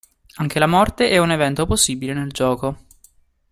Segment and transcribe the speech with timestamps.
[0.37, 2.75] Anche la morte è un evento possibile nel gioco.